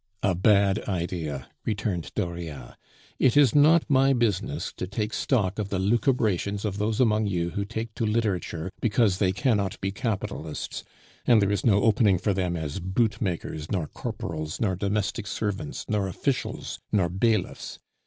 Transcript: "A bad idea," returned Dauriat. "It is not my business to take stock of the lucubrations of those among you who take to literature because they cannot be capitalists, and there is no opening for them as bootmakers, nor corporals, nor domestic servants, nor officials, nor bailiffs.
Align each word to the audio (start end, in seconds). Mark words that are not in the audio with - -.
"A 0.23 0.33
bad 0.33 0.79
idea," 0.89 1.47
returned 1.63 2.11
Dauriat. 2.15 2.75
"It 3.19 3.37
is 3.37 3.53
not 3.53 3.87
my 3.87 4.13
business 4.13 4.73
to 4.77 4.87
take 4.87 5.13
stock 5.13 5.59
of 5.59 5.69
the 5.69 5.77
lucubrations 5.77 6.65
of 6.65 6.79
those 6.79 6.99
among 6.99 7.27
you 7.27 7.51
who 7.51 7.65
take 7.65 7.93
to 7.93 8.05
literature 8.07 8.71
because 8.81 9.19
they 9.19 9.31
cannot 9.31 9.79
be 9.79 9.91
capitalists, 9.91 10.83
and 11.27 11.39
there 11.39 11.51
is 11.51 11.63
no 11.63 11.83
opening 11.83 12.17
for 12.17 12.33
them 12.33 12.57
as 12.57 12.79
bootmakers, 12.79 13.69
nor 13.71 13.85
corporals, 13.85 14.59
nor 14.59 14.75
domestic 14.75 15.27
servants, 15.27 15.85
nor 15.87 16.07
officials, 16.07 16.79
nor 16.91 17.07
bailiffs. 17.07 17.77